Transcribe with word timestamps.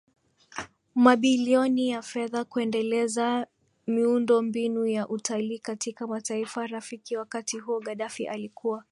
mabilioni 0.95 1.89
ya 1.89 2.01
fedha 2.01 2.45
kuendeleza 2.45 3.47
miundombinu 3.87 4.85
ya 4.87 5.07
utalii 5.09 5.59
katika 5.59 6.07
mataifa 6.07 6.67
rafiki 6.67 7.17
Wakati 7.17 7.59
huo 7.59 7.79
Gaddafi 7.79 8.27
alikuwa 8.27 8.83